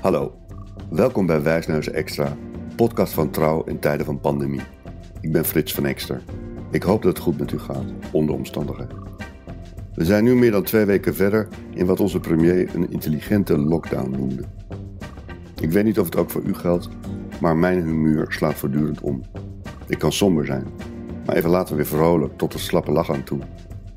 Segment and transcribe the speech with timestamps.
[0.00, 0.32] Hallo,
[0.90, 2.36] welkom bij Wijsneus Extra,
[2.76, 4.60] podcast van Trouw in tijden van pandemie.
[5.20, 6.22] Ik ben Frits van Ekster.
[6.70, 8.96] Ik hoop dat het goed met u gaat, onder omstandigheden.
[9.94, 14.10] We zijn nu meer dan twee weken verder in wat onze premier een intelligente lockdown
[14.10, 14.42] noemde.
[15.60, 16.88] Ik weet niet of het ook voor u geldt,
[17.40, 19.22] maar mijn humeur slaat voortdurend om.
[19.86, 20.66] Ik kan somber zijn,
[21.26, 23.38] maar even later weer vrolijk tot de slappe lach aan toe.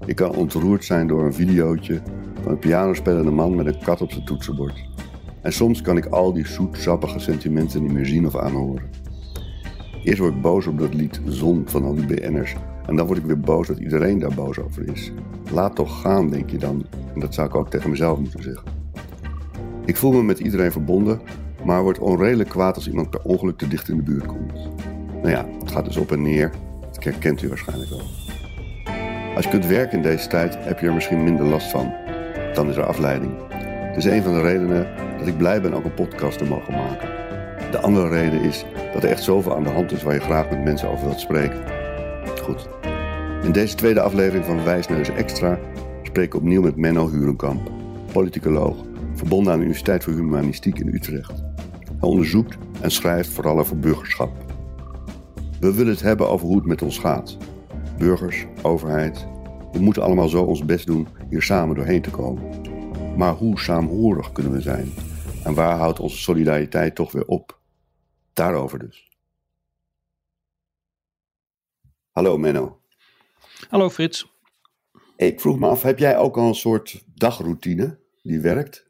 [0.05, 2.01] Ik kan ontroerd zijn door een videootje
[2.41, 4.90] van een pianospelende man met een kat op zijn toetsenbord.
[5.41, 8.83] En soms kan ik al die zoetsappige sentimenten niet meer zien of aanhoren.
[10.03, 12.55] Eerst word ik boos op dat lied Zon van al die BN'ers.
[12.87, 15.11] En dan word ik weer boos dat iedereen daar boos over is.
[15.51, 16.85] Laat toch gaan, denk je dan.
[17.13, 18.63] En dat zou ik ook tegen mezelf moeten zeggen.
[19.85, 21.21] Ik voel me met iedereen verbonden,
[21.65, 24.53] maar word onredelijk kwaad als iemand per ongeluk te dicht in de buurt komt.
[25.13, 26.51] Nou ja, het gaat dus op en neer.
[26.91, 28.01] Dat herkent u waarschijnlijk wel.
[29.35, 31.93] Als je kunt werken in deze tijd, heb je er misschien minder last van.
[32.53, 33.31] Dan is er afleiding.
[33.49, 34.87] Het is een van de redenen
[35.21, 37.09] dat ik blij ben ook een podcast te mogen maken.
[37.71, 40.49] De andere reden is dat er echt zoveel aan de hand is waar je graag
[40.49, 41.63] met mensen over wilt spreken.
[42.41, 42.69] Goed.
[43.43, 45.59] In deze tweede aflevering van Wijsneuzen Extra
[46.03, 47.71] spreek ik opnieuw met Menno Hurenkamp,
[48.11, 48.75] politicoloog,
[49.13, 51.43] verbonden aan de Universiteit voor Humanistiek in Utrecht.
[51.85, 54.31] Hij onderzoekt en schrijft vooral over burgerschap.
[55.59, 57.37] We willen het hebben over hoe het met ons gaat.
[57.97, 59.27] Burgers, overheid.
[59.71, 62.43] We moeten allemaal zo ons best doen hier samen doorheen te komen.
[63.17, 64.91] Maar hoe saamhorig kunnen we zijn?
[65.43, 67.59] En waar houdt onze solidariteit toch weer op?
[68.33, 69.09] Daarover dus.
[72.11, 72.81] Hallo Menno.
[73.69, 74.29] Hallo Frits.
[75.15, 78.89] Ik vroeg me af, heb jij ook al een soort dagroutine die werkt?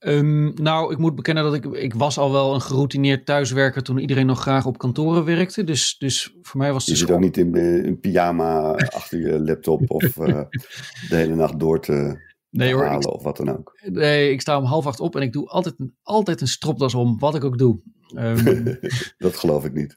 [0.00, 3.98] Um, nou, ik moet bekennen dat ik, ik was al wel een geroutineerd thuiswerker toen
[3.98, 5.64] iedereen nog graag op kantoren werkte.
[5.64, 6.98] Dus, dus voor mij was het.
[6.98, 10.26] Je zit ook niet in, in pyjama achter je laptop of uh,
[11.08, 13.78] de hele nacht door te, nee, hoor, halen of wat dan ook.
[13.84, 17.18] Nee, ik sta om half acht op en ik doe altijd, altijd een stropdas om,
[17.18, 17.80] wat ik ook doe.
[18.14, 18.78] Um,
[19.18, 19.96] dat geloof ik niet.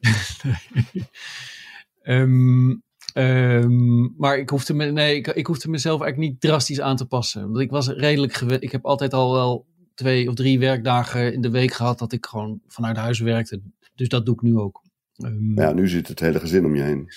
[2.03, 2.84] um,
[3.14, 7.06] Um, maar ik hoefde, me, nee, ik, ik hoefde mezelf eigenlijk niet drastisch aan te
[7.06, 7.42] passen.
[7.42, 8.64] Want ik was redelijk gewend.
[8.64, 12.25] Ik heb altijd al wel twee of drie werkdagen in de week gehad dat ik
[12.25, 13.62] gewoon vanuit huis werkte.
[13.96, 14.81] Dus dat doe ik nu ook.
[15.18, 17.12] Um, ja, nu zit het hele gezin om je heen.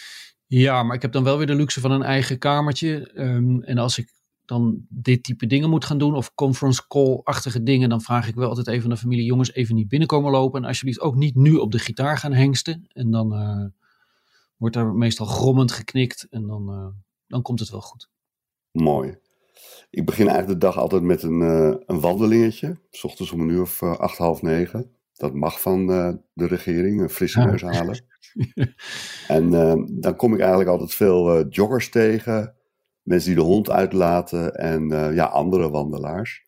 [0.46, 3.10] Ja, maar ik heb dan wel weer de luxe van een eigen kamertje.
[3.14, 4.12] Um, en als ik
[4.44, 8.48] dan dit type dingen moet gaan doen, of conference call-achtige dingen, dan vraag ik wel
[8.48, 10.62] altijd even aan de familie: jongens, even niet binnenkomen lopen.
[10.62, 12.84] En alsjeblieft ook niet nu op de gitaar gaan hengsten.
[12.88, 13.66] En dan uh,
[14.56, 16.86] wordt daar meestal grommend geknikt en dan, uh,
[17.26, 18.08] dan komt het wel goed.
[18.70, 19.18] Mooi.
[19.90, 22.78] Ik begin eigenlijk de dag altijd met een, uh, een wandelingetje.
[22.90, 24.90] S ochtends om een uur of acht, half negen.
[25.14, 25.86] Dat mag van
[26.32, 28.04] de regering, een frisse neus halen.
[29.28, 29.50] en
[30.00, 32.54] dan kom ik eigenlijk altijd veel joggers tegen.
[33.04, 36.44] Mensen die de hond uitlaten en ja, andere wandelaars.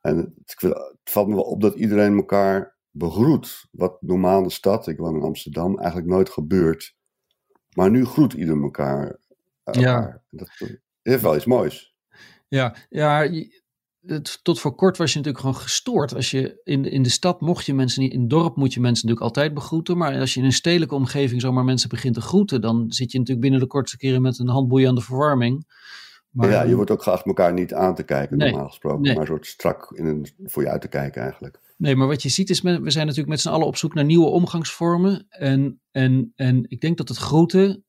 [0.00, 3.68] En het, het valt me wel op dat iedereen elkaar begroet.
[3.70, 6.96] Wat normaal in de stad, ik woon in Amsterdam, eigenlijk nooit gebeurt.
[7.74, 9.18] Maar nu groet ieder elkaar.
[9.70, 10.22] ja.
[10.30, 10.50] Dat
[11.02, 11.96] heeft wel iets moois.
[12.48, 13.22] Ja, ja
[14.10, 16.14] het, tot voor kort was je natuurlijk gewoon gestoord.
[16.14, 18.80] Als je in, in de stad mocht je mensen niet, in het dorp moet je
[18.80, 19.98] mensen natuurlijk altijd begroeten.
[19.98, 23.18] Maar als je in een stedelijke omgeving zomaar mensen begint te groeten, dan zit je
[23.18, 25.66] natuurlijk binnen de kortste keren met een handboei aan de verwarming.
[26.30, 29.02] Maar, ja, je wordt ook geacht elkaar niet aan te kijken, nee, normaal gesproken.
[29.02, 29.12] Nee.
[29.12, 31.60] Maar een soort strak in een, voor je uit te kijken eigenlijk.
[31.76, 34.04] Nee, maar wat je ziet is, we zijn natuurlijk met z'n allen op zoek naar
[34.04, 35.26] nieuwe omgangsvormen.
[35.28, 37.84] En, en, en ik denk dat het groeten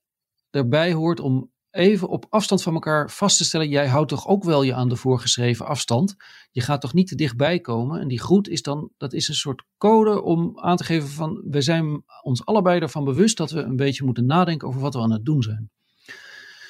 [0.50, 3.70] erbij hoort om even op afstand van elkaar vast te stellen.
[3.70, 6.16] Jij houdt toch ook wel je aan de voorgeschreven afstand.
[6.52, 8.00] Je gaat toch niet te dichtbij komen.
[8.00, 11.44] En die groet is dan, dat is een soort code om aan te geven van,
[11.50, 15.00] we zijn ons allebei ervan bewust dat we een beetje moeten nadenken over wat we
[15.00, 15.70] aan het doen zijn.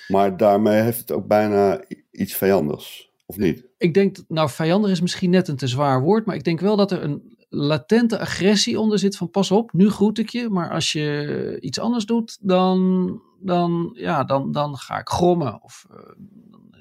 [0.08, 3.66] Maar daarmee heeft het ook bijna iets vijandigs, of niet?
[3.78, 6.76] Ik denk, nou vijandig is misschien net een te zwaar woord, maar ik denk wel
[6.76, 10.72] dat er een latente agressie onder zit van pas op, nu groet ik je, maar
[10.72, 15.64] als je iets anders doet, dan, dan, ja, dan, dan ga ik grommen.
[15.64, 15.98] Of, uh,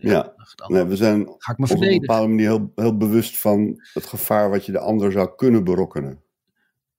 [0.00, 0.34] ja, ja.
[0.54, 3.82] Dan, nee, we zijn ga ik me op een bepaalde manier heel, heel bewust van
[3.92, 6.22] het gevaar wat je de ander zou kunnen berokkenen.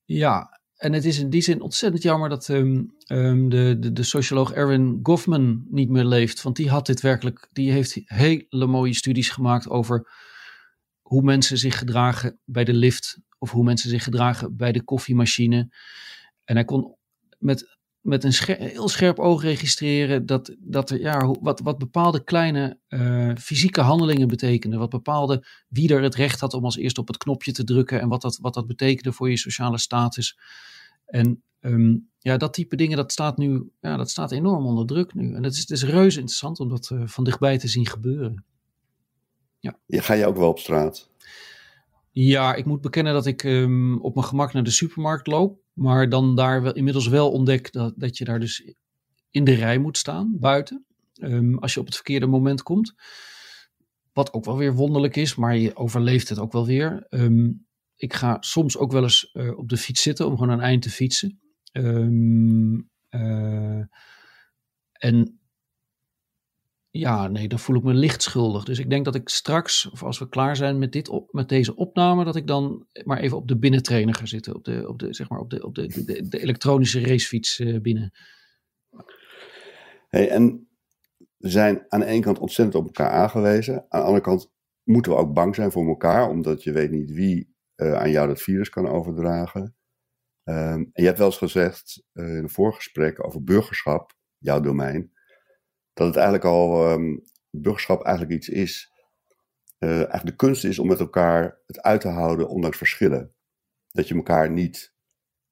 [0.06, 4.04] Ja, en het is in die zin ontzettend jammer dat um, um, de, de, de
[4.04, 6.42] socioloog Erwin Goffman niet meer leeft.
[6.42, 10.12] Want die had dit werkelijk, die heeft hele mooie studies gemaakt over
[11.02, 15.74] hoe mensen zich gedragen bij de lift of hoe mensen zich gedragen bij de koffiemachine.
[16.46, 16.96] En hij kon
[17.38, 22.78] met, met een heel scherp oog registreren dat, dat er, ja, wat, wat bepaalde kleine
[22.90, 24.80] uh, fysieke handelingen betekenden.
[24.80, 28.02] Wat bepaalde wie er het recht had om als eerste op het knopje te drukken
[28.02, 30.38] en wat dat, wat dat betekende voor je sociale status.
[31.06, 35.14] En um, ja, dat type dingen, dat staat nu ja, dat staat enorm onder druk
[35.14, 35.34] nu.
[35.34, 38.44] En het is, het is reuze interessant om dat uh, van dichtbij te zien gebeuren.
[39.60, 39.80] Ja.
[39.86, 41.10] Je ga je ook wel op straat?
[42.22, 45.62] Ja, ik moet bekennen dat ik ehm, op mijn gemak naar de supermarkt loop.
[45.74, 48.74] Maar dan daar wel, inmiddels wel ontdek dat, dat je daar dus
[49.30, 50.86] in de rij moet staan, buiten.
[51.14, 52.94] Ehm, als je op het verkeerde moment komt.
[54.14, 57.06] Wat ook wel weer wonderlijk is, maar je overleeft het ook wel weer.
[57.10, 57.52] Ehm,
[57.96, 60.82] ik ga soms ook wel eens uh, op de fiets zitten om gewoon een eind
[60.82, 61.40] te fietsen.
[61.72, 62.04] Uh,
[64.92, 65.39] en
[66.92, 68.64] ja, nee, dan voel ik me licht schuldig.
[68.64, 71.76] Dus ik denk dat ik straks, of als we klaar zijn met, dit met deze
[71.76, 74.56] opname, dat ik dan maar even op de binnentrainer ga zitten.
[74.56, 78.12] Op de, op de, zeg maar op de, op de, de, elektronische racefiets uh, binnen.
[80.08, 80.68] Hey, en
[81.38, 83.86] we zijn aan de ene kant ontzettend op elkaar aangewezen.
[83.90, 84.52] Aan de andere kant
[84.84, 88.28] moeten we ook bang zijn voor elkaar, omdat je weet niet wie uh, aan jou
[88.28, 89.76] dat virus kan overdragen.
[90.44, 95.12] Um, en je hebt wel eens gezegd uh, in een voorgesprek over burgerschap, jouw domein,
[96.00, 98.94] dat het eigenlijk al um, burgerschap eigenlijk iets is.
[99.80, 103.34] Uh, eigenlijk de kunst is om met elkaar het uit te houden ondanks verschillen.
[103.92, 104.94] Dat je elkaar niet,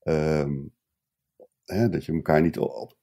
[0.03, 0.75] um,
[1.63, 2.95] hè, dat je elkaar niet op,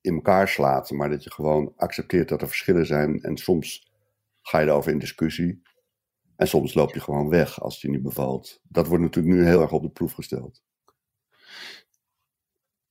[0.00, 3.22] in elkaar slaat, maar dat je gewoon accepteert dat er verschillen zijn.
[3.22, 3.92] En soms
[4.42, 5.62] ga je erover in discussie.
[6.36, 8.60] En soms loop je gewoon weg als het je niet bevalt.
[8.62, 10.62] Dat wordt natuurlijk nu heel erg op de proef gesteld.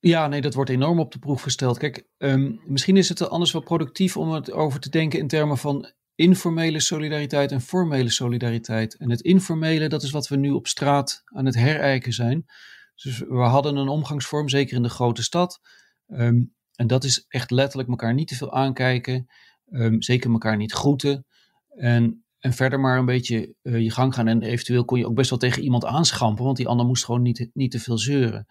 [0.05, 1.77] Ja, nee, dat wordt enorm op de proef gesteld.
[1.77, 5.57] Kijk, um, misschien is het anders wel productief om het over te denken in termen
[5.57, 8.97] van informele solidariteit en formele solidariteit.
[8.97, 12.45] En het informele, dat is wat we nu op straat aan het herijken zijn.
[12.95, 15.59] Dus we hadden een omgangsvorm, zeker in de grote stad.
[16.07, 19.27] Um, en dat is echt letterlijk elkaar niet te veel aankijken.
[19.71, 21.25] Um, zeker elkaar niet groeten.
[21.75, 24.27] En, en verder maar een beetje uh, je gang gaan.
[24.27, 27.21] En eventueel kon je ook best wel tegen iemand aanschampen, want die ander moest gewoon
[27.21, 28.47] niet, niet te veel zeuren.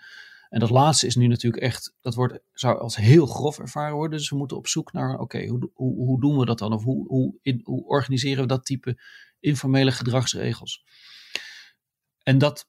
[0.52, 4.18] En dat laatste is nu natuurlijk echt, dat wordt, zou als heel grof ervaren worden.
[4.18, 6.72] Dus we moeten op zoek naar, oké, hoe, hoe, hoe doen we dat dan?
[6.72, 8.98] Of hoe, hoe, in, hoe organiseren we dat type
[9.40, 10.84] informele gedragsregels?
[12.22, 12.68] En dat,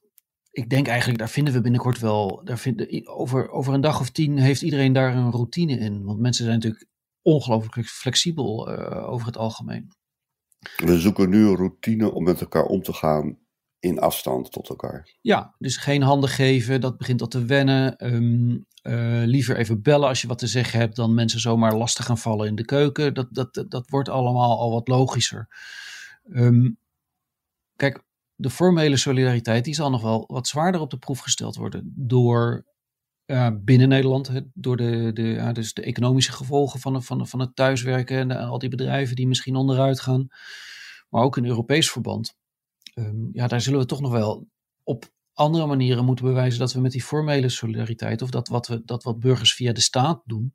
[0.50, 4.10] ik denk eigenlijk, daar vinden we binnenkort wel, daar vinden, over, over een dag of
[4.10, 6.04] tien heeft iedereen daar een routine in.
[6.04, 6.86] Want mensen zijn natuurlijk
[7.22, 9.92] ongelooflijk flexibel uh, over het algemeen.
[10.76, 13.38] We zoeken nu een routine om met elkaar om te gaan
[13.84, 15.08] in afstand tot elkaar.
[15.20, 18.14] Ja, dus geen handen geven, dat begint al te wennen.
[18.14, 22.04] Um, uh, liever even bellen als je wat te zeggen hebt dan mensen zomaar lastig
[22.04, 23.14] gaan vallen in de keuken.
[23.14, 25.48] Dat, dat, dat, wordt allemaal al wat logischer.
[26.28, 26.78] Um,
[27.76, 28.02] kijk,
[28.34, 32.64] de formele solidariteit die zal nog wel wat zwaarder op de proef gesteld worden door
[33.26, 38.30] uh, binnen Nederland, door de, de, dus de economische gevolgen van, van, van het thuiswerken
[38.30, 40.28] en al die bedrijven die misschien onderuit gaan,
[41.08, 42.36] maar ook in Europees verband
[42.94, 44.48] um, ja, daar zullen we toch nog wel
[44.82, 48.82] op andere manieren moeten bewijzen dat we met die formele solidariteit, of dat wat, we,
[48.84, 50.54] dat wat burgers via de staat doen,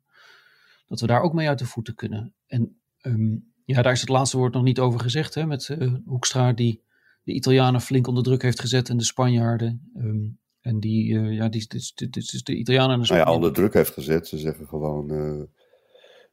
[0.86, 2.34] dat we daar ook mee uit de voeten kunnen.
[2.46, 5.94] En um, ja, daar is het laatste woord nog niet over gezegd, hè, met uh,
[6.04, 6.82] Hoekstra die
[7.22, 9.90] de Italianen flink onder druk heeft gezet en de Spanjaarden.
[9.96, 13.08] Um, en die, uh, ja, die, die, die, die, de Italianen en de Spanjaarden.
[13.08, 14.28] Nou ja, onder druk heeft gezet.
[14.28, 15.42] Ze zeggen gewoon, uh,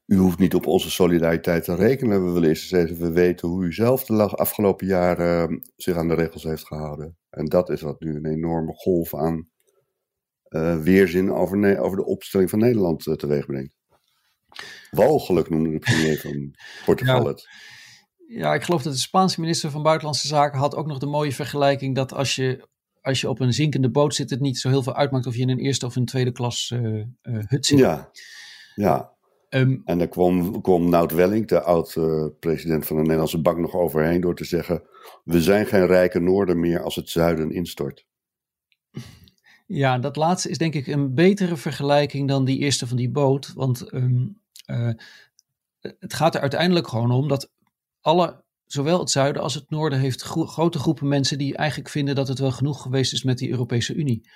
[0.07, 2.25] u hoeft niet op onze solidariteit te rekenen.
[2.25, 6.07] We willen eerst eens even weten hoe u zelf de afgelopen jaren uh, zich aan
[6.07, 7.17] de regels heeft gehouden.
[7.29, 9.49] En dat is wat nu een enorme golf aan
[10.49, 13.73] uh, weerzin over, over, de opstelling van Nederland uh, teweeg brengt.
[14.91, 16.55] Walgelijk noemde de premier van
[16.85, 17.27] Portugal ja.
[17.27, 17.47] het.
[18.27, 21.33] Ja, ik geloof dat de Spaanse minister van Buitenlandse Zaken had ook nog de mooie
[21.33, 22.67] vergelijking dat als je,
[23.01, 25.41] als je op een zinkende boot zit, het niet zo heel veel uitmaakt of je
[25.41, 27.79] in een eerste of een tweede klas uh, hut zit.
[27.79, 28.11] Ja,
[28.75, 29.16] ja.
[29.49, 34.21] Um, en daar kwam, kwam Nout Welling, de oud-president van de Nederlandse Bank, nog overheen
[34.21, 34.83] door te zeggen:
[35.23, 38.05] We zijn geen rijke Noorden meer als het zuiden instort.
[39.69, 43.53] Ja, dat laatste is denk ik een betere vergelijking dan die eerste van die boot.
[43.53, 44.91] Want um, uh,
[45.81, 47.51] het gaat er uiteindelijk gewoon om dat
[48.01, 52.15] alle, zowel het zuiden als het noorden, heeft gro grote groepen mensen die eigenlijk vinden
[52.15, 54.29] dat het wel genoeg geweest is met die Europese Unie.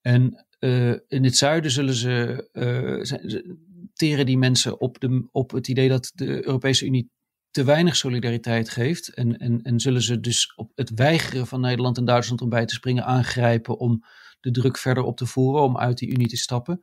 [0.00, 3.58] En uh, in het zuiden zullen ze, uh, zijn,
[3.94, 7.10] teren die mensen op, de, op het idee dat de Europese Unie
[7.50, 9.08] te weinig solidariteit geeft.
[9.08, 12.66] En, en, en zullen ze dus op het weigeren van Nederland en Duitsland om bij
[12.66, 14.04] te springen aangrijpen om
[14.40, 16.80] de druk verder op te voeren om uit die Unie te stappen.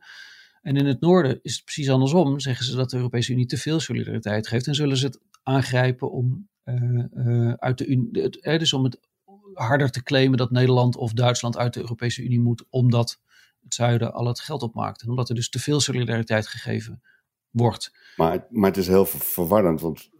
[0.60, 2.40] En in het noorden is het precies andersom.
[2.40, 6.10] Zeggen ze dat de Europese Unie te veel solidariteit geeft en zullen ze het aangrijpen
[6.10, 9.00] om uh, uh, uit de Unie, dus om het
[9.54, 13.20] harder te claimen dat Nederland of Duitsland uit de Europese Unie moet, omdat
[13.74, 15.08] zuiden al het geld opmaakt.
[15.08, 17.02] Omdat er dus te veel solidariteit gegeven
[17.50, 17.92] wordt.
[18.16, 20.10] Maar, maar het is heel verwarrend, want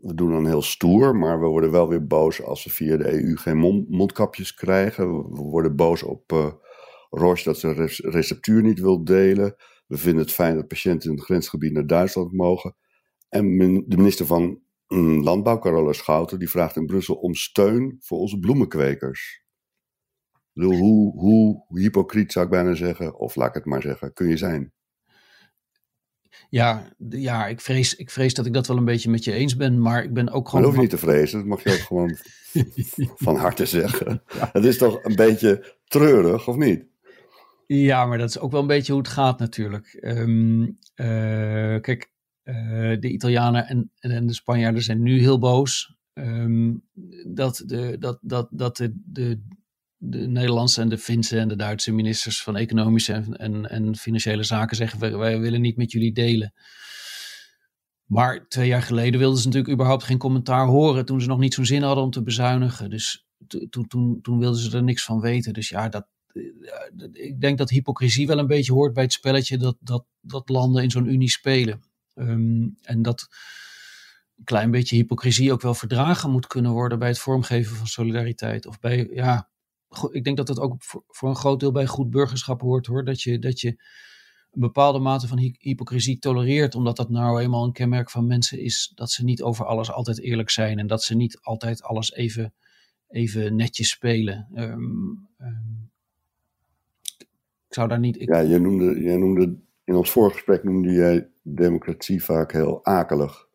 [0.00, 3.12] we doen dan heel stoer, maar we worden wel weer boos als we via de
[3.12, 5.06] EU geen mond, mondkapjes krijgen.
[5.06, 6.52] We worden boos op uh,
[7.10, 9.54] Roche dat ze receptuur niet wil delen.
[9.86, 12.76] We vinden het fijn dat patiënten in het grensgebied naar Duitsland mogen.
[13.28, 18.18] En de minister van mm, Landbouw, Carola Schouten, die vraagt in Brussel om steun voor
[18.18, 19.42] onze bloemenkwekers.
[20.64, 24.36] Hoe, hoe hypocriet zou ik bijna zeggen, of laat ik het maar zeggen, kun je
[24.36, 24.72] zijn?
[26.50, 29.56] Ja, ja ik, vrees, ik vrees dat ik dat wel een beetje met je eens
[29.56, 30.64] ben, maar ik ben ook gewoon...
[30.64, 32.16] Dat hoef je niet te vrezen, dat mag je ook gewoon
[33.26, 34.22] van harte zeggen.
[34.26, 36.84] Het is toch een beetje treurig, of niet?
[37.66, 39.86] Ja, maar dat is ook wel een beetje hoe het gaat natuurlijk.
[39.86, 40.62] Ehm,
[40.94, 42.12] eh, kijk,
[42.44, 45.96] uh, de Italianen en, en de Spanjaarden zijn nu heel boos.
[46.12, 46.74] Ehm,
[47.26, 49.40] dat de, dat, dat, dat de, de,
[49.98, 54.42] de Nederlandse en de Finse en de Duitse ministers van Economische en, en, en Financiële
[54.42, 56.52] Zaken zeggen: wij, willen niet met jullie delen.
[58.04, 61.54] Maar twee jaar geleden wilden ze natuurlijk überhaupt geen commentaar horen toen ze nog niet
[61.54, 62.90] zo'n zin hadden om te bezuinigen.
[62.90, 63.26] Dus
[63.70, 65.52] toen, toen, toen wilden ze er niks van weten.
[65.52, 66.06] Dus ja, dat,
[67.12, 70.82] ik denk dat hypocrisie wel een beetje hoort bij het spelletje dat, dat, dat landen
[70.82, 71.82] in zo'n unie spelen.
[72.14, 73.28] Um, en dat
[74.36, 78.66] een klein beetje hypocrisie ook wel verdragen moet kunnen worden bij het vormgeven van solidariteit.
[78.66, 79.50] Of bij, ja,
[80.10, 83.04] ik denk dat dat ook voor, een groot deel bij goed burgerschap hoort hoor.
[83.04, 83.68] Dat je, dat je
[84.50, 88.92] een bepaalde mate van hypocrisie tolereert, omdat dat nou eenmaal een kenmerk van mensen is
[88.94, 92.54] dat ze niet over alles altijd eerlijk zijn en dat ze niet altijd alles even,
[93.08, 94.48] even netjes spelen.
[94.54, 95.90] Um, um,
[97.68, 98.16] ik zou daar niet.
[98.18, 103.47] Ja, je noemde, je noemde in ons vorige gesprek noemde jij democratie vaak heel akelig.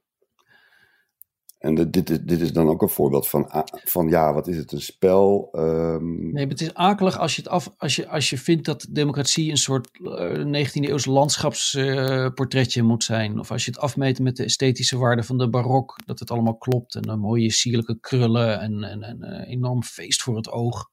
[1.64, 4.72] En dit, is, dit is dan ook een voorbeeld van, van ja, wat is het,
[4.72, 5.50] een spel?
[5.52, 6.32] Um...
[6.32, 9.52] Nee, het is akelig als je, het af, als, je, als je vindt dat democratie
[9.52, 13.40] een soort uh, eh, 19e-eeuws landschapsportretje moet zijn.
[13.40, 16.58] Of als je het afmeet met de esthetische waarde van de barok, dat het allemaal
[16.58, 16.96] klopt.
[16.96, 20.90] En dan mooie sierlijke krullen en, en, en uh, enorm feest voor het oog.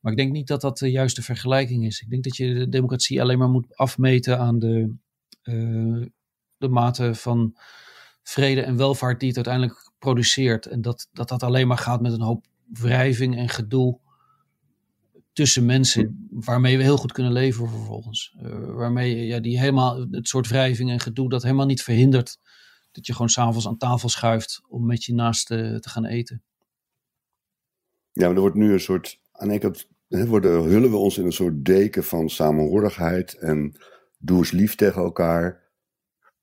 [0.00, 2.00] Maar ik denk niet dat dat de juiste vergelijking is.
[2.00, 4.94] Ik denk dat je de democratie alleen maar moet afmeten aan de,
[5.42, 6.06] uh,
[6.56, 7.56] de mate van
[8.22, 10.66] vrede en welvaart die het uiteindelijk produceert.
[10.66, 14.00] En dat, dat dat alleen maar gaat met een hoop wrijving en gedoe
[15.32, 18.36] tussen mensen, waarmee we heel goed kunnen leven vervolgens.
[18.42, 22.38] Uh, waarmee ja, die helemaal, het soort wrijving en gedoe dat helemaal niet verhindert
[22.92, 26.42] dat je gewoon s'avonds aan tafel schuift om met je naast te, gaan eten.
[28.12, 29.88] Ja, maar er wordt nu een soort, aan de ene kant
[30.28, 33.76] worden, hullen we ons in een soort deken van samenhorigheid en
[34.18, 35.61] doe lief tegen elkaar.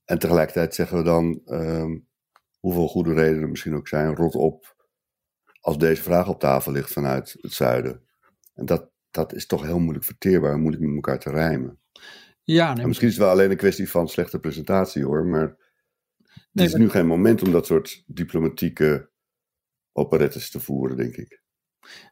[0.09, 1.95] En tegelijkertijd zeggen we dan, uh,
[2.59, 4.75] hoeveel goede redenen er misschien ook zijn, rot op
[5.59, 8.03] als deze vraag op tafel ligt vanuit het zuiden.
[8.53, 11.79] En dat, dat is toch heel moeilijk verteerbaar, moeilijk met elkaar te rijmen.
[12.43, 15.57] Ja, nee, misschien is het wel alleen een kwestie van slechte presentatie hoor, maar
[16.51, 19.09] het is nu geen moment om dat soort diplomatieke
[19.91, 21.41] operettes te voeren, denk ik.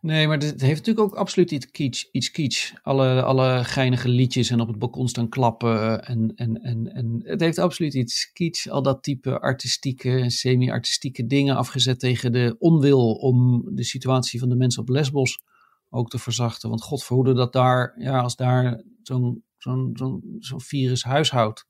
[0.01, 2.03] Nee, maar het heeft natuurlijk ook absoluut iets kitsch.
[2.11, 2.73] Iets kitsch.
[2.81, 6.03] Alle, alle geinige liedjes en op het balkon staan klappen.
[6.03, 8.67] En, en, en, en het heeft absoluut iets kitsch.
[8.67, 14.49] Al dat type artistieke en semi-artistieke dingen afgezet tegen de onwil om de situatie van
[14.49, 15.41] de mensen op Lesbos
[15.89, 16.69] ook te verzachten.
[16.69, 19.91] Want god verhoede dat daar, ja, als daar zo'n zo'n
[20.39, 21.65] zo'n virus huishoudt.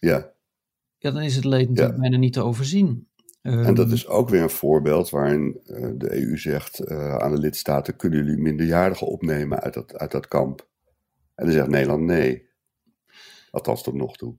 [0.00, 0.32] Ja.
[0.98, 3.09] Ja, dan is het leed natuurlijk bijna niet te overzien
[3.42, 7.32] en dat ehm, is ook weer een voorbeeld waarin uh, de EU zegt uh, aan
[7.32, 10.68] de lidstaten: kunnen jullie minderjarigen opnemen uit dat, uit dat kamp?
[11.34, 12.48] En dan zegt Nederland nee.
[13.50, 14.36] Althans tot nog toe.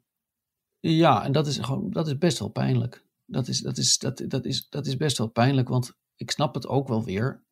[0.79, 3.05] Ja, en dat is, gewoon, dat is best wel pijnlijk.
[3.25, 6.53] Dat is, dat, is, dat, dat, is, dat is best wel pijnlijk, want ik snap
[6.53, 7.43] het ook wel weer.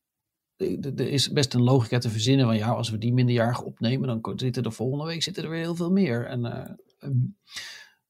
[0.58, 4.40] Er is best een logica te verzinnen van ja, als we die minderjarigen opnemen, dan
[4.40, 6.26] zitten er volgende week zitten er weer heel veel meer.
[6.26, 7.10] En, uh,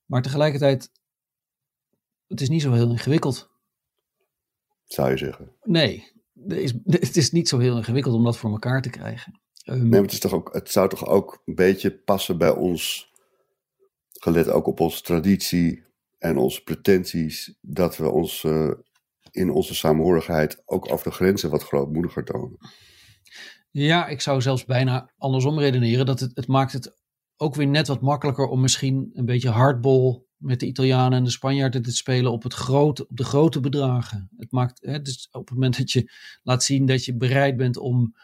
[0.05, 0.91] maar tegelijkertijd
[2.29, 3.49] het is niet zo heel ingewikkeld.
[4.83, 5.55] Zou je zeggen?
[5.63, 6.11] Nee,
[6.47, 9.41] is, het is niet zo heel ingewikkeld om dat voor elkaar te krijgen.
[9.65, 12.51] Um, nee, maar het, is toch ook, het zou toch ook een beetje passen bij
[12.51, 13.11] ons,
[14.09, 15.83] gelet ook op onze traditie
[16.17, 18.71] en onze pretenties, dat we ons uh,
[19.31, 22.57] in onze samenhorigheid ook over de grenzen wat grootmoediger tonen.
[23.71, 26.05] Ja, ik zou zelfs bijna andersom redeneren.
[26.05, 26.97] Dat het, het maakt het
[27.37, 31.29] ook weer net wat makkelijker om misschien een beetje hardbol met de Italianen en de
[31.29, 34.29] Spanjaarden te spelen op, het grote, op de grote bedragen.
[34.37, 36.11] Het maakt, hè, dus op het moment dat je
[36.43, 38.15] laat zien dat je bereid bent om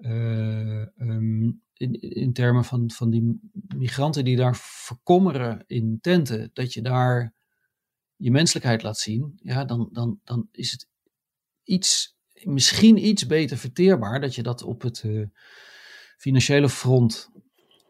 [0.00, 3.40] uh, um, in, in termen van, van die
[3.76, 7.34] migranten die daar verkommeren in tenten, dat je daar
[8.16, 10.88] je menselijkheid laat zien, ja, dan, dan, dan is het
[11.62, 15.26] iets, misschien iets beter verteerbaar dat je dat op het uh,
[16.16, 17.30] financiële front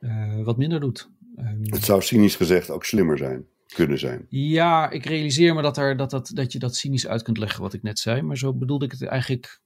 [0.01, 1.11] uh, wat minder doet.
[1.37, 4.27] Ehm, het zou cynisch gezegd ook slimmer zijn, kunnen zijn.
[4.29, 7.63] Ja, ik realiseer me dat, er, dat, dat, dat je dat cynisch uit kunt leggen
[7.63, 8.23] wat ik net zei.
[8.23, 9.61] Maar zo bedoelde ik het eigenlijk.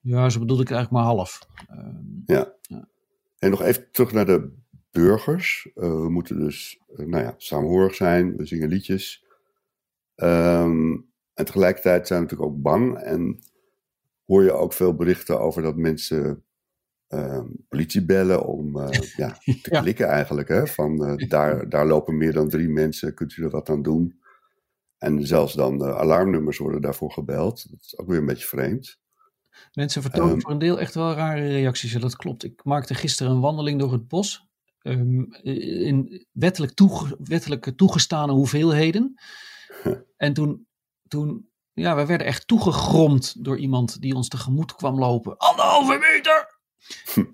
[0.00, 1.48] Ja, zo bedoelde ik het eigenlijk maar half.
[1.68, 2.52] Ehm, ja.
[2.62, 2.88] ja.
[3.38, 4.52] En nog even terug naar de
[4.90, 5.68] burgers.
[5.74, 8.36] Uh, we moeten dus, uh, nou ja, samenhorig zijn.
[8.36, 9.24] We zingen liedjes.
[10.16, 12.98] Um, en tegelijkertijd zijn we natuurlijk ook bang.
[12.98, 13.38] En
[14.24, 16.34] hoor je ook veel berichten over dat mensen ehm,
[17.68, 20.48] politie bellen om uh, ja, te klikken eigenlijk.
[20.48, 20.66] Hè?
[20.66, 24.20] Van daar, daar lopen meer dan drie mensen, kunt u er wat aan doen?
[24.98, 27.70] En zelfs dan alarmnummers worden daarvoor gebeld.
[27.70, 28.98] Dat is ook weer een beetje vreemd.
[29.72, 31.92] Mensen vertonen um, voor een deel echt wel rare reacties.
[31.92, 32.44] dat klopt.
[32.44, 34.46] Ik maakte gisteren een wandeling door het bos.
[34.82, 39.14] Um, in wettelijk, toege, wettelijk toegestane hoeveelheden.
[40.16, 40.66] En toen,
[41.08, 45.36] toen, ja, we werden echt toegegromd door iemand die ons tegemoet kwam lopen.
[45.36, 46.55] Anderhalve meter!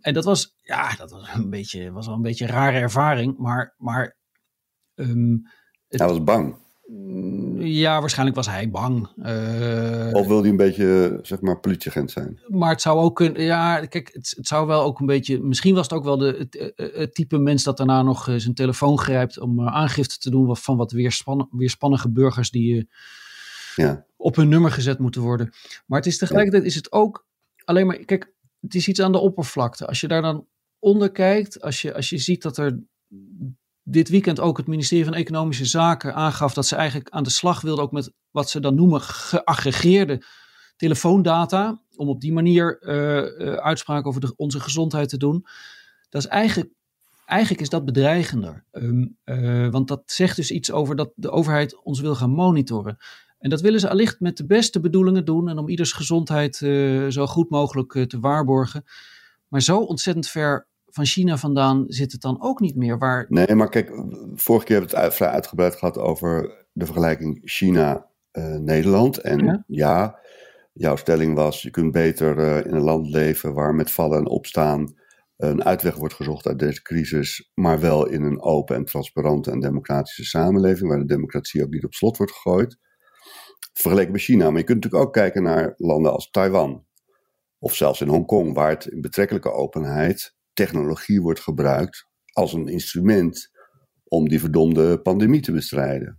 [0.00, 3.38] En dat was, ja, dat was een beetje, was wel een beetje een rare ervaring.
[3.38, 4.16] Maar, maar
[4.94, 5.49] um,
[5.88, 6.61] het, Hij was bang.
[7.58, 9.08] Ja, waarschijnlijk was hij bang.
[9.16, 12.40] Uh, of wil hij een beetje, zeg maar, politieagent zijn?
[12.49, 15.75] Maar het zou ook kunnen, ja, kijk, het, het, zou wel ook een beetje, misschien
[15.75, 18.99] was het ook wel de, het, eh, het type mens dat daarna nog zijn telefoon
[18.99, 22.88] grijpt om aangifte te doen van wat weerspann weerspannige burgers die
[23.76, 24.04] ja.
[24.16, 25.52] op hun nummer gezet moeten worden.
[25.87, 27.26] Maar het is tegelijkertijd, is het ook
[27.64, 28.32] alleen maar, kijk,
[28.62, 29.87] het is iets aan de oppervlakte.
[29.87, 30.47] Als je daar dan
[30.78, 32.83] onder kijkt, als je, als je ziet dat er
[33.83, 37.61] dit weekend ook het ministerie van Economische Zaken aangaf dat ze eigenlijk aan de slag
[37.61, 40.23] wilden ook met wat ze dan noemen geaggregeerde
[40.76, 41.81] telefoondata.
[41.97, 45.47] Om op die manier uh, uitspraken over de, onze gezondheid te doen.
[46.09, 46.71] Dat is eigenlijk,
[47.26, 48.64] eigenlijk is dat bedreigender.
[48.73, 52.97] Um, uh, want dat zegt dus iets over dat de overheid ons wil gaan monitoren.
[53.42, 57.08] En dat willen ze allicht met de beste bedoelingen doen en om ieders gezondheid uh,
[57.08, 58.84] zo goed mogelijk te waarborgen.
[59.49, 62.99] Maar zo ontzettend ver van China vandaan zit het dan ook niet meer.
[62.99, 63.26] Waar...
[63.28, 63.90] Nee, maar kijk,
[64.34, 69.18] vorige keer hebben we het vrij uitgebreid gehad over de vergelijking China-Nederland.
[69.18, 70.18] en ja.
[70.72, 74.94] jouw stelling was, je kunt beter in een land leven waar met vallen en opstaan
[75.37, 79.61] een uitweg wordt gezocht uit deze crisis, maar wel in een open en transparante en
[79.61, 82.78] democratische samenleving, waar de democratie ook niet op slot wordt gegooid.
[83.72, 84.50] Vergeleken met China.
[84.50, 86.84] Maar je kunt natuurlijk ook kijken naar landen als Taiwan.
[87.58, 93.50] Of zelfs in Hongkong, waar het in betrekkelijke openheid technologie wordt gebruikt als een instrument
[94.04, 96.18] om die verdomde pandemie te bestrijden.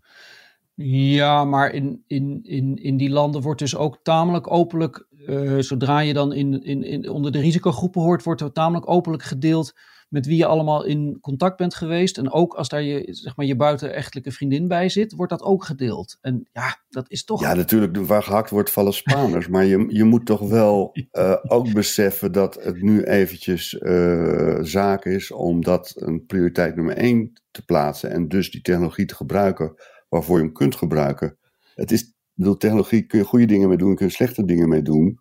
[0.75, 5.99] Ja, maar in, in, in, in die landen wordt dus ook tamelijk openlijk, uh, zodra
[5.99, 9.73] je dan in, in, in, onder de risicogroepen hoort, wordt er tamelijk openlijk gedeeld
[10.13, 12.17] met wie je allemaal in contact bent geweest.
[12.17, 15.63] En ook als daar je, zeg maar, je buitenechtelijke vriendin bij zit, wordt dat ook
[15.63, 16.17] gedeeld.
[16.21, 17.41] En ja, dat is toch...
[17.41, 19.47] Ja, natuurlijk, waar gehakt wordt vallen Spaners.
[19.47, 25.05] maar je, je moet toch wel uh, ook beseffen dat het nu eventjes uh, zaak
[25.05, 28.11] is om dat een prioriteit nummer één te plaatsen.
[28.11, 29.73] En dus die technologie te gebruiken
[30.09, 31.37] waarvoor je hem kunt gebruiken.
[31.73, 34.81] Het is, bedoel, technologie kun je goede dingen mee doen, kun je slechte dingen mee
[34.81, 35.19] doen.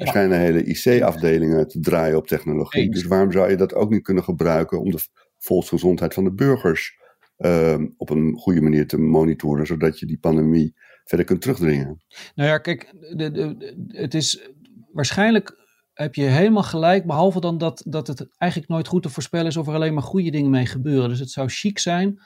[0.00, 2.90] Er schijnen hele IC-afdelingen te draaien op technologie.
[2.90, 5.06] Dus waarom zou je dat ook niet kunnen gebruiken om de
[5.38, 6.98] volksgezondheid van de burgers
[7.38, 12.04] uh, op een goede manier te monitoren, zodat je die pandemie verder kunt terugdringen?
[12.34, 14.50] Nou ja, kijk, de, de, het is
[14.92, 15.58] waarschijnlijk
[15.92, 19.56] heb je helemaal gelijk, behalve dan dat, dat het eigenlijk nooit goed te voorspellen is
[19.56, 21.08] of er alleen maar goede dingen mee gebeuren.
[21.08, 22.20] Dus het zou chic zijn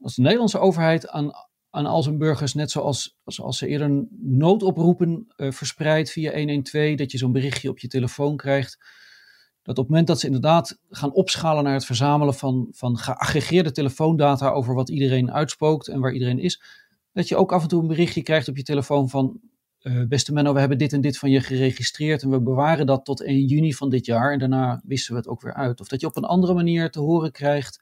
[0.00, 1.30] als de Nederlandse overheid aan
[1.76, 7.12] aan al zijn burgers, net zoals, zoals ze eerder noodoproepen uh, verspreidt via 112, dat
[7.12, 8.78] je zo'n berichtje op je telefoon krijgt.
[9.62, 13.72] Dat op het moment dat ze inderdaad gaan opschalen naar het verzamelen van, van geaggregeerde
[13.72, 16.62] telefoondata over wat iedereen uitspookt en waar iedereen is,
[17.12, 19.40] dat je ook af en toe een berichtje krijgt op je telefoon van
[19.82, 23.04] uh, beste Menno, we hebben dit en dit van je geregistreerd en we bewaren dat
[23.04, 25.80] tot 1 juni van dit jaar en daarna wissen we het ook weer uit.
[25.80, 27.80] Of dat je op een andere manier te horen krijgt,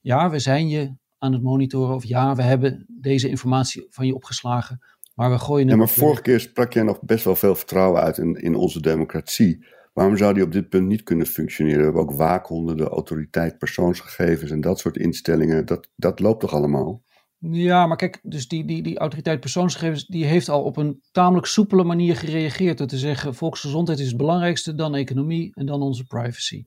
[0.00, 1.94] ja, we zijn je aan het monitoren.
[1.94, 4.78] Of ja, we hebben deze informatie van je opgeslagen.
[5.14, 5.70] Maar we gooien het.
[5.70, 8.80] Ja, maar vorige keer sprak jij nog best wel veel vertrouwen uit in, in onze
[8.80, 9.66] democratie.
[9.92, 11.78] Waarom zou die op dit punt niet kunnen functioneren?
[11.78, 15.66] We hebben ook waakhonden, de autoriteit, persoonsgegevens en dat soort instellingen.
[15.66, 17.02] Dat, dat loopt toch allemaal?
[17.38, 21.46] Ja, maar kijk, dus die, die, die autoriteit persoonsgegevens, die heeft al op een tamelijk
[21.46, 22.78] soepele manier gereageerd.
[22.78, 26.64] Door te zeggen, volksgezondheid is het belangrijkste, dan economie en dan onze privacy.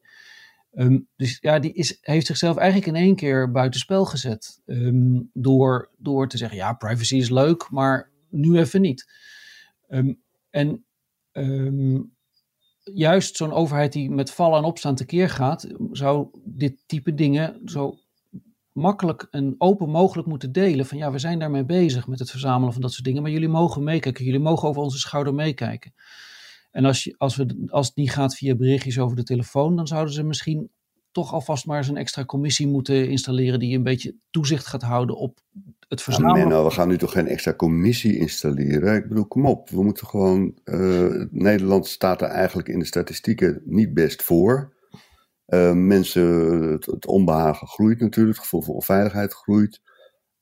[0.75, 4.61] Ehm, dus ja, die is, heeft zichzelf eigenlijk in één keer buitenspel gezet.
[4.65, 9.11] Ehm, door, door te zeggen, ja, privacy is leuk, maar nu even niet.
[9.88, 10.13] Ehm,
[10.49, 10.85] en
[12.83, 17.99] juist zo'n overheid die met vallen en opstaan tekeer gaat, zou dit type dingen zo
[18.71, 20.85] makkelijk en open mogelijk moeten delen.
[20.85, 23.47] Van ja, we zijn daarmee bezig met het verzamelen van dat soort dingen, maar jullie
[23.47, 25.93] mogen meekijken, jullie mogen over onze schouder meekijken.
[26.75, 29.88] En als, je, als, we, als het niet gaat via berichtjes over de telefoon, dan
[29.88, 30.69] zouden ze misschien
[31.11, 35.17] toch alvast maar eens een extra commissie moeten installeren die een beetje toezicht gaat houden
[35.17, 35.39] op
[35.88, 36.49] het verzamelen.
[36.49, 38.95] Ja, we gaan nu toch geen extra commissie installeren?
[38.95, 39.69] Ik bedoel, kom op.
[39.69, 40.57] We moeten gewoon.
[40.65, 44.73] Uh, Nederland staat er eigenlijk in de statistieken niet best voor.
[45.47, 46.25] Uh, mensen,
[46.71, 49.81] het, het, onbehagen groeit natuurlijk, het gevoel van onveiligheid groeit.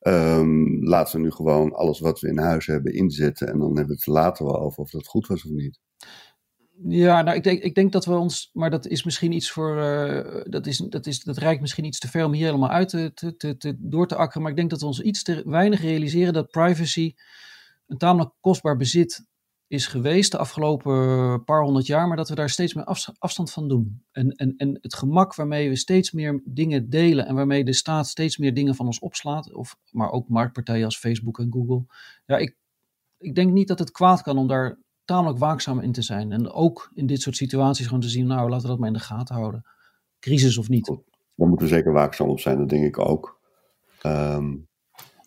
[0.06, 3.86] Um, laten we nu gewoon alles wat we in huis hebben inzetten en dan hebben
[3.86, 5.80] we het later wel over of dat goed was of niet.
[6.88, 9.76] Ja, nou, ik denk, ik denk dat we ons, maar dat is misschien iets voor,
[9.76, 12.88] uh, dat, is, dat, is, dat reikt misschien iets te ver om hier helemaal uit
[12.88, 14.42] te, te, te, door te akkeren.
[14.42, 17.14] Maar ik denk dat we ons iets te weinig realiseren dat privacy
[17.86, 19.26] een tamelijk kostbaar bezit
[19.66, 22.84] is geweest de afgelopen paar honderd jaar, maar dat we daar steeds meer
[23.18, 24.02] afstand van doen.
[24.12, 28.06] En, en, en het gemak waarmee we steeds meer dingen delen en waarmee de staat
[28.06, 31.84] steeds meer dingen van ons opslaat, of, maar ook marktpartijen als Facebook en Google.
[32.26, 32.56] Ja, ik,
[33.18, 36.32] ik denk niet dat het kwaad kan om daar tamelijk waakzaam in te zijn.
[36.32, 38.94] En ook in dit soort situaties gewoon te zien, nou laten we dat maar in
[38.94, 39.64] de gaten houden.
[40.18, 40.86] Crisis of niet.
[41.34, 43.40] Daar moeten we zeker waakzaam op zijn, dat denk ik ook.
[44.00, 44.54] Ehm,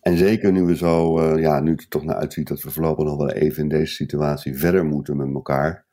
[0.08, 3.04] en zeker nu we zo, uh, ja, nu het toch naar uitziet dat we voorlopig
[3.04, 5.86] nog wel even in deze situatie verder moeten met elkaar,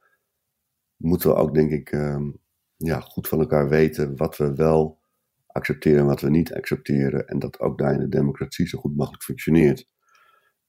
[0.96, 2.32] moeten we ook, denk ik, ehm,
[2.76, 5.00] ja, goed van elkaar weten wat we wel
[5.48, 7.28] accepteren en wat we niet accepteren.
[7.28, 9.88] En dat ook daar in de democratie zo goed mogelijk functioneert.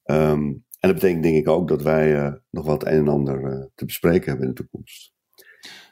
[0.05, 3.41] Um, en dat betekent, denk ik, ook dat wij uh, nog wat een en ander
[3.41, 5.13] uh, te bespreken hebben in de toekomst.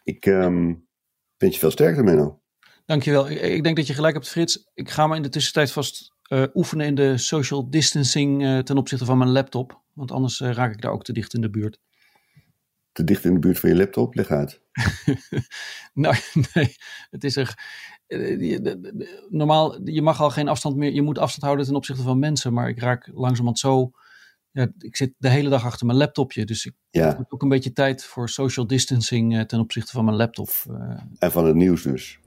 [0.03, 0.87] Ik um,
[1.37, 2.43] wens je veel sterkte, Menno.
[2.85, 3.31] Dankjewel.
[3.31, 4.71] Ik, ik denk dat je gelijk hebt, Frits.
[4.75, 8.77] Ik ga me in de tussentijd vast uh, oefenen in de social distancing uh, ten
[8.77, 9.83] opzichte van mijn laptop.
[9.93, 11.81] Want anders uh, raak ik daar ook te dicht in de buurt.
[12.93, 14.15] Te dicht in de buurt van je laptop?
[14.15, 14.61] Leg uit.
[15.95, 16.17] nou,
[16.55, 16.77] nee.
[17.11, 17.59] Het is er.
[19.29, 20.93] Normaal, je mag al geen afstand meer.
[20.93, 22.53] Je moet afstand houden ten opzichte van mensen.
[22.53, 23.91] Maar ik raak langzamerhand zo.
[24.51, 26.45] Ja, ik zit de hele dag achter mijn laptopje.
[26.45, 27.07] Dus ik ja.
[27.17, 30.49] heb ook een beetje tijd voor social distancing ten opzichte van mijn laptop.
[31.19, 32.19] en van het nieuws dus.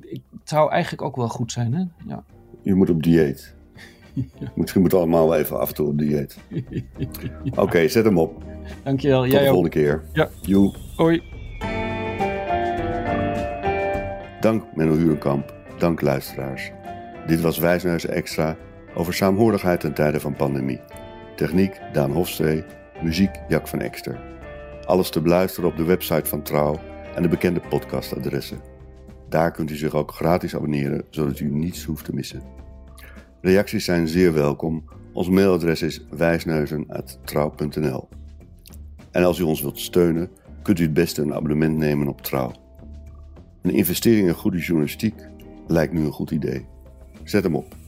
[0.00, 1.84] Ik, het zou eigenlijk ook wel goed zijn, hè?
[2.06, 2.24] Ja
[2.62, 3.54] je moet op dieet.
[4.54, 6.38] Misschien moet allemaal even af en toe op dieet.
[7.54, 8.42] Oké, zet hem op.
[8.84, 9.22] Dankjewel.
[9.22, 10.02] Tot Jij de volgende keer.
[10.12, 10.28] Ja.
[10.40, 10.74] Joe.
[10.96, 11.22] Hoi.
[14.40, 15.54] Dank Menno Hurenkamp.
[15.78, 16.70] Dank luisteraars.
[17.26, 18.56] Dit was Wijsneus Extra
[18.94, 20.80] over saamhorigheid in tijden van pandemie.
[21.36, 22.64] Techniek Daan Hofstee.
[23.02, 24.20] Muziek Jack van Ekster.
[24.86, 26.80] Alles te beluisteren op de website van Trouw
[27.14, 28.69] en de bekende podcastadressen.
[29.30, 32.42] Daar kunt u zich ook gratis abonneren, zodat u niets hoeft te missen.
[33.40, 34.84] Reacties zijn zeer welkom.
[35.12, 38.08] Ons mailadres is wijsneuzen.trouw.nl
[39.10, 40.30] En als u ons wilt steunen,
[40.62, 42.52] kunt u het beste een abonnement nemen op Trouw.
[43.62, 45.14] Een investering in goede journalistiek
[45.66, 46.66] lijkt nu een goed idee.
[47.24, 47.79] Zet hem op.